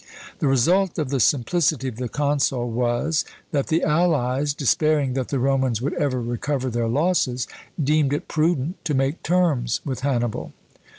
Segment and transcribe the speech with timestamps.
[0.39, 5.37] The result of the simplicity of the consul was, that the allies, despairing that the
[5.37, 7.47] Romans would ever recover their losses,
[7.79, 10.53] deemed it prudent to make terms with Hannibal.